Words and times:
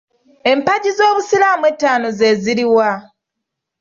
Empagi 0.51 0.91
z'Obusiraamu 0.97 1.63
ettaano 1.71 2.07
ze 2.17 2.29
ziri 2.43 2.65
wa? 2.75 2.89